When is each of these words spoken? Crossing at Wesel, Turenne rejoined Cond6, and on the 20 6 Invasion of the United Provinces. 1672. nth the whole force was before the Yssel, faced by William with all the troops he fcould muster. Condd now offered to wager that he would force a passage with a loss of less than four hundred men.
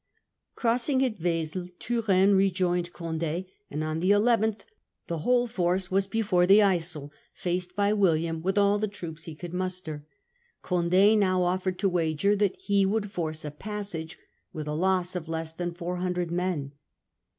Crossing 0.55 1.05
at 1.05 1.19
Wesel, 1.19 1.67
Turenne 1.77 2.33
rejoined 2.33 2.91
Cond6, 2.91 3.45
and 3.69 3.83
on 3.83 3.99
the 3.99 3.99
20 3.99 3.99
6 3.99 3.99
Invasion 3.99 3.99
of 3.99 4.01
the 4.01 4.07
United 4.07 4.23
Provinces. 4.23 4.33
1672. 4.33 4.47
nth 4.47 5.07
the 5.07 5.17
whole 5.19 5.47
force 5.47 5.91
was 5.91 6.07
before 6.07 6.45
the 6.47 6.57
Yssel, 6.59 7.11
faced 7.35 7.75
by 7.75 7.93
William 7.93 8.41
with 8.41 8.57
all 8.57 8.79
the 8.79 8.87
troops 8.87 9.25
he 9.25 9.35
fcould 9.35 9.53
muster. 9.53 10.07
Condd 10.63 11.19
now 11.19 11.43
offered 11.43 11.77
to 11.77 11.87
wager 11.87 12.35
that 12.35 12.55
he 12.57 12.83
would 12.83 13.11
force 13.11 13.45
a 13.45 13.51
passage 13.51 14.17
with 14.51 14.67
a 14.67 14.73
loss 14.73 15.15
of 15.15 15.29
less 15.29 15.53
than 15.53 15.71
four 15.71 15.97
hundred 15.97 16.31
men. 16.31 16.71